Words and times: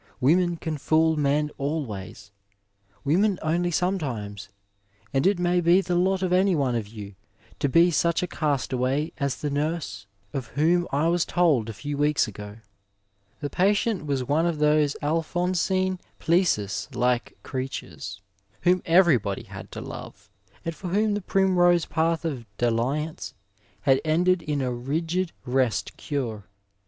Women 0.19 0.57
can 0.57 0.79
fool 0.79 1.15
men 1.15 1.51
always, 1.59 2.31
women 3.05 3.37
only 3.43 3.69
sometimes, 3.69 4.49
and 5.13 5.27
it 5.27 5.37
may 5.37 5.61
b^ 5.61 5.83
the 5.85 5.93
lot 5.93 6.23
of 6.23 6.33
any 6.33 6.55
one 6.55 6.73
of 6.73 6.87
you 6.87 7.13
to 7.59 7.69
be 7.69 7.91
such 7.91 8.23
a 8.23 8.27
castaway 8.27 9.11
as 9.19 9.35
the 9.35 9.51
niirse 9.51 10.07
of 10.33 10.47
whom 10.57 10.87
I 10.91 11.07
was 11.07 11.23
told 11.23 11.69
a 11.69 11.73
few 11.73 11.97
weeks 11.99 12.27
ago. 12.27 12.57
The 13.41 13.51
patient 13.51 14.07
was 14.07 14.23
one 14.23 14.47
of 14.47 14.57
those 14.57 14.95
Alphonsine 15.03 15.99
Plessis 16.17 16.89
like 16.95 17.37
creatures 17.43 18.21
whoni 18.65 18.81
everybody 18.87 19.43
had 19.43 19.71
to 19.73 19.81
love, 19.81 20.31
and 20.65 20.73
for 20.73 20.87
whom 20.87 21.13
the 21.13 21.21
primrose 21.21 21.85
path 21.85 22.25
of 22.25 22.47
dalliance 22.57 23.35
had 23.81 23.97
Digitized 23.97 23.97
by 23.97 23.97
VjOOQIC 23.97 23.97
NURSE 23.97 23.97
AND 23.97 24.03
PATIENT 24.03 24.13
ended 24.13 24.41
in 24.49 24.61
a 24.63 24.71
rigid 24.73 25.31
rest 25.45 25.95
cure. 25.97 26.45